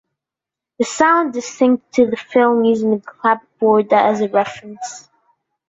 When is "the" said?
0.79-0.85, 2.09-2.17